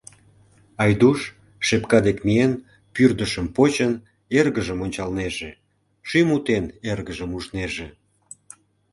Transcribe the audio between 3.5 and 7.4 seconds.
почын, эргыжым ончалнеже, шӱм утен эргыжым